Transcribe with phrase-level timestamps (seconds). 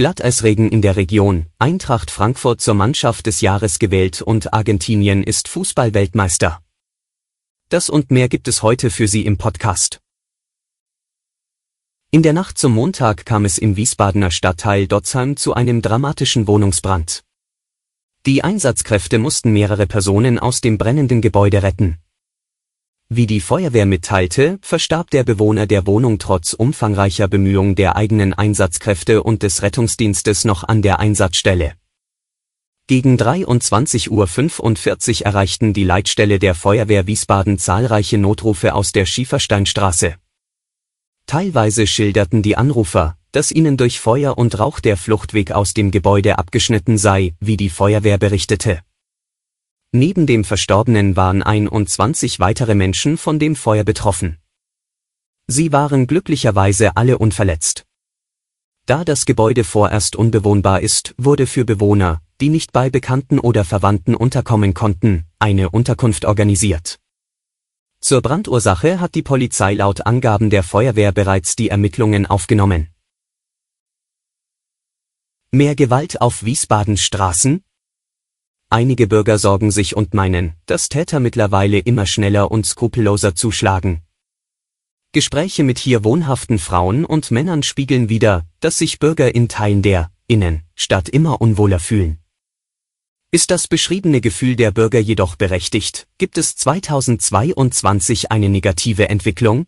[0.00, 6.62] Glatteisregen in der Region, Eintracht Frankfurt zur Mannschaft des Jahres gewählt und Argentinien ist Fußballweltmeister.
[7.68, 10.00] Das und mehr gibt es heute für Sie im Podcast.
[12.10, 17.22] In der Nacht zum Montag kam es im Wiesbadener Stadtteil Dotzheim zu einem dramatischen Wohnungsbrand.
[18.24, 21.99] Die Einsatzkräfte mussten mehrere Personen aus dem brennenden Gebäude retten.
[23.12, 29.24] Wie die Feuerwehr mitteilte, verstarb der Bewohner der Wohnung trotz umfangreicher Bemühungen der eigenen Einsatzkräfte
[29.24, 31.72] und des Rettungsdienstes noch an der Einsatzstelle.
[32.86, 40.14] Gegen 23.45 Uhr erreichten die Leitstelle der Feuerwehr Wiesbaden zahlreiche Notrufe aus der Schiefersteinstraße.
[41.26, 46.38] Teilweise schilderten die Anrufer, dass ihnen durch Feuer und Rauch der Fluchtweg aus dem Gebäude
[46.38, 48.82] abgeschnitten sei, wie die Feuerwehr berichtete.
[49.92, 54.38] Neben dem Verstorbenen waren 21 weitere Menschen von dem Feuer betroffen.
[55.48, 57.86] Sie waren glücklicherweise alle unverletzt.
[58.86, 64.14] Da das Gebäude vorerst unbewohnbar ist, wurde für Bewohner, die nicht bei Bekannten oder Verwandten
[64.14, 67.00] unterkommen konnten, eine Unterkunft organisiert.
[68.00, 72.90] Zur Brandursache hat die Polizei laut Angaben der Feuerwehr bereits die Ermittlungen aufgenommen.
[75.50, 77.64] Mehr Gewalt auf Wiesbadens Straßen?
[78.72, 84.02] Einige Bürger sorgen sich und meinen, dass Täter mittlerweile immer schneller und skrupelloser zuschlagen.
[85.10, 90.12] Gespräche mit hier wohnhaften Frauen und Männern spiegeln wider, dass sich Bürger in Teilen der
[90.28, 92.20] Innenstadt immer unwohler fühlen.
[93.32, 99.66] Ist das beschriebene Gefühl der Bürger jedoch berechtigt, gibt es 2022 eine negative Entwicklung?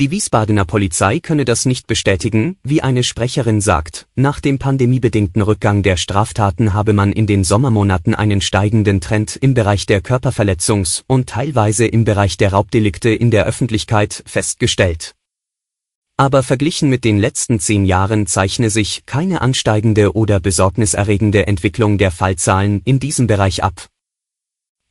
[0.00, 5.82] Die Wiesbadener Polizei könne das nicht bestätigen, wie eine Sprecherin sagt, nach dem pandemiebedingten Rückgang
[5.82, 11.28] der Straftaten habe man in den Sommermonaten einen steigenden Trend im Bereich der Körperverletzungs- und
[11.28, 15.14] teilweise im Bereich der Raubdelikte in der Öffentlichkeit festgestellt.
[16.16, 22.10] Aber verglichen mit den letzten zehn Jahren zeichne sich keine ansteigende oder besorgniserregende Entwicklung der
[22.10, 23.88] Fallzahlen in diesem Bereich ab.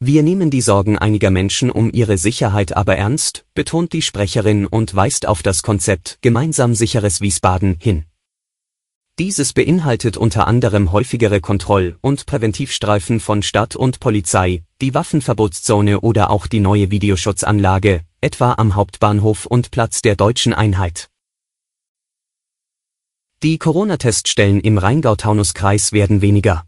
[0.03, 4.95] Wir nehmen die Sorgen einiger Menschen um ihre Sicherheit aber ernst, betont die Sprecherin und
[4.95, 8.05] weist auf das Konzept Gemeinsam sicheres Wiesbaden hin.
[9.19, 16.31] Dieses beinhaltet unter anderem häufigere Kontroll- und Präventivstreifen von Stadt und Polizei, die Waffenverbotszone oder
[16.31, 21.11] auch die neue Videoschutzanlage, etwa am Hauptbahnhof und Platz der deutschen Einheit.
[23.43, 26.65] Die Corona-Teststellen im Rheingau-Taunus-Kreis werden weniger.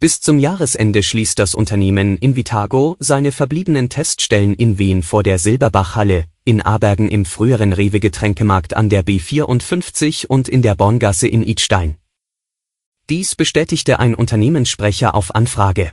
[0.00, 6.26] Bis zum Jahresende schließt das Unternehmen Invitago seine verbliebenen Teststellen in Wien vor der Silberbachhalle,
[6.44, 11.96] in Abergen im früheren Rewe Getränkemarkt an der B54 und in der Borngasse in Idstein.
[13.08, 15.92] Dies bestätigte ein Unternehmenssprecher auf Anfrage.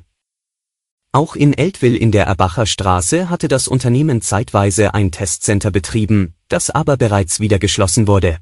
[1.13, 6.69] Auch in Eltville in der Erbacher Straße hatte das Unternehmen zeitweise ein Testcenter betrieben, das
[6.69, 8.38] aber bereits wieder geschlossen wurde.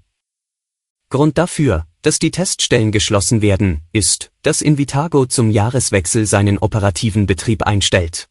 [1.09, 7.63] Grund dafür, dass die Teststellen geschlossen werden, ist, dass Invitago zum Jahreswechsel seinen operativen Betrieb
[7.63, 8.29] einstellt.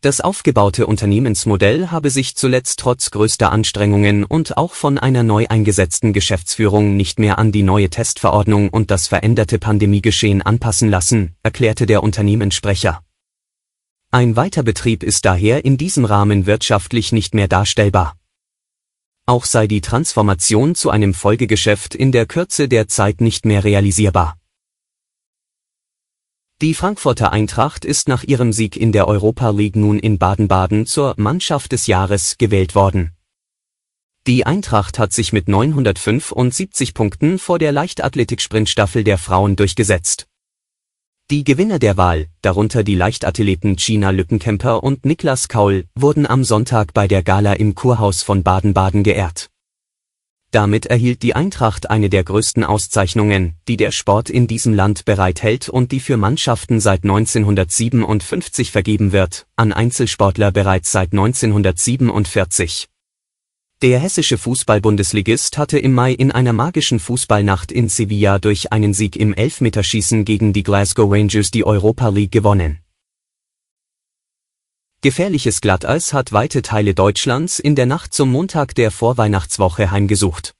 [0.00, 6.12] Das aufgebaute Unternehmensmodell habe sich zuletzt trotz größter Anstrengungen und auch von einer neu eingesetzten
[6.12, 12.02] Geschäftsführung nicht mehr an die neue Testverordnung und das veränderte Pandemiegeschehen anpassen lassen, erklärte der
[12.02, 13.02] Unternehmenssprecher.
[14.10, 18.14] Ein Weiterbetrieb ist daher in diesem Rahmen wirtschaftlich nicht mehr darstellbar.
[19.26, 24.36] Auch sei die Transformation zu einem Folgegeschäft in der Kürze der Zeit nicht mehr realisierbar.
[26.60, 31.14] Die Frankfurter Eintracht ist nach ihrem Sieg in der Europa League nun in Baden-Baden zur
[31.16, 33.12] Mannschaft des Jahres gewählt worden.
[34.26, 40.28] Die Eintracht hat sich mit 975 Punkten vor der Leichtathletik-Sprintstaffel der Frauen durchgesetzt.
[41.32, 46.92] Die Gewinner der Wahl, darunter die Leichtathleten Gina Lückenkämper und Niklas Kaul, wurden am Sonntag
[46.92, 49.48] bei der Gala im Kurhaus von Baden-Baden geehrt.
[50.50, 55.70] Damit erhielt die Eintracht eine der größten Auszeichnungen, die der Sport in diesem Land bereithält
[55.70, 62.90] und die für Mannschaften seit 1957 vergeben wird, an Einzelsportler bereits seit 1947.
[63.82, 69.16] Der hessische Fußball-Bundesligist hatte im Mai in einer magischen Fußballnacht in Sevilla durch einen Sieg
[69.16, 72.78] im Elfmeterschießen gegen die Glasgow Rangers die Europa League gewonnen.
[75.00, 80.54] Gefährliches Glatteis hat weite Teile Deutschlands in der Nacht zum Montag der Vorweihnachtswoche heimgesucht.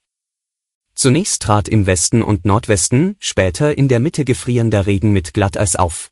[0.93, 6.11] Zunächst trat im Westen und Nordwesten, später in der Mitte gefrierender Regen mit Glatteis auf.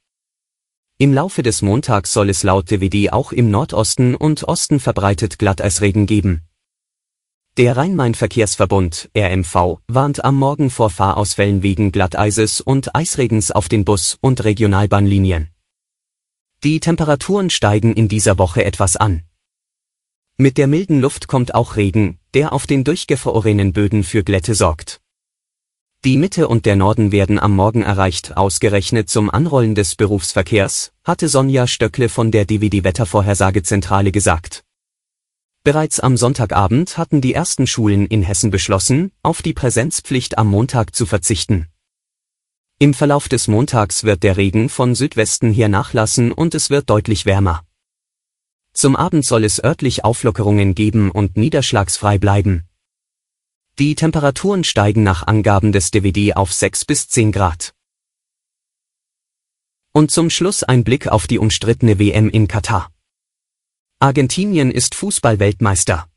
[0.97, 6.05] Im Laufe des Montags soll es laut DWD auch im Nordosten und Osten verbreitet Glatteisregen
[6.05, 6.47] geben.
[7.61, 14.17] Der Rhein-Main-Verkehrsverbund RMV warnt am Morgen vor Fahrausfällen wegen Glatteises und Eisregens auf den Bus-
[14.19, 15.51] und Regionalbahnlinien.
[16.63, 19.21] Die Temperaturen steigen in dieser Woche etwas an.
[20.37, 24.99] Mit der milden Luft kommt auch Regen, der auf den durchgefrorenen Böden für Glätte sorgt.
[26.03, 31.29] Die Mitte und der Norden werden am Morgen erreicht, ausgerechnet zum Anrollen des Berufsverkehrs, hatte
[31.29, 34.63] Sonja Stöckle von der DWD Wettervorhersagezentrale gesagt.
[35.63, 40.95] Bereits am Sonntagabend hatten die ersten Schulen in Hessen beschlossen, auf die Präsenzpflicht am Montag
[40.95, 41.67] zu verzichten.
[42.79, 47.27] Im Verlauf des Montags wird der Regen von Südwesten her nachlassen und es wird deutlich
[47.27, 47.63] wärmer.
[48.73, 52.63] Zum Abend soll es örtlich Auflockerungen geben und niederschlagsfrei bleiben.
[53.77, 57.75] Die Temperaturen steigen nach Angaben des DWD auf 6 bis 10 Grad.
[59.91, 62.91] Und zum Schluss ein Blick auf die umstrittene WM in Katar.
[64.03, 66.07] Argentinien ist Fußballweltmeister.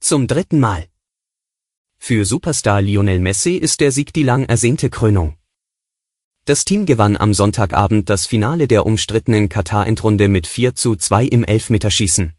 [0.00, 0.86] Zum dritten Mal.
[1.96, 5.38] Für Superstar Lionel Messi ist der Sieg die lang ersehnte Krönung.
[6.44, 11.42] Das Team gewann am Sonntagabend das Finale der umstrittenen Katar-Endrunde mit 4 zu 2 im
[11.42, 12.34] Elfmeterschießen.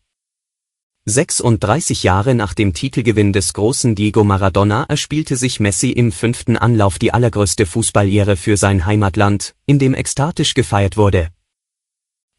[1.06, 7.00] 36 Jahre nach dem Titelgewinn des großen Diego Maradona erspielte sich Messi im fünften Anlauf
[7.00, 11.32] die allergrößte Fußballehre für sein Heimatland, in dem ekstatisch gefeiert wurde.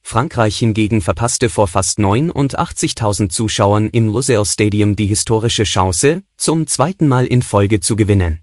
[0.08, 7.08] Frankreich hingegen verpasste vor fast 89.000 Zuschauern im Lusail Stadium die historische Chance, zum zweiten
[7.08, 8.38] Mal in Folge zu gewinnen.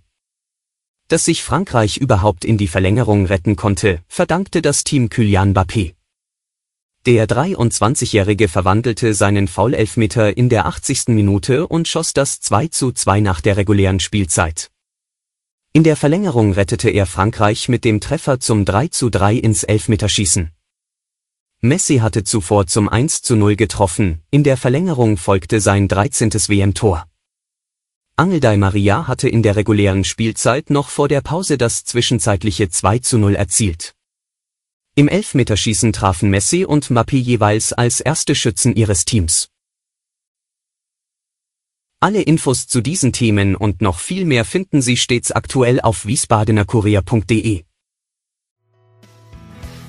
[1.08, 5.94] Dass sich Frankreich überhaupt in die Verlängerung retten konnte, verdankte das Team Kylian Mbappé.
[7.06, 11.08] Der 23-Jährige verwandelte seinen Foulelfmeter in der 80.
[11.16, 14.70] Minute und schoss das 2 zu 2 nach der regulären Spielzeit.
[15.72, 20.52] In der Verlängerung rettete er Frankreich mit dem Treffer zum 3 zu 3 ins Elfmeterschießen.
[21.66, 26.34] Messi hatte zuvor zum 1 zu 0 getroffen, in der Verlängerung folgte sein 13.
[26.34, 27.08] WM-Tor.
[28.18, 33.00] Angel Di Maria hatte in der regulären Spielzeit noch vor der Pause das zwischenzeitliche 2
[33.00, 33.96] zu 0 erzielt.
[34.96, 39.48] Im Elfmeterschießen trafen Messi und Mbappé jeweils als erste Schützen ihres Teams.
[42.02, 47.64] Alle Infos zu diesen Themen und noch viel mehr finden Sie stets aktuell auf wiesbadenerkurier.de.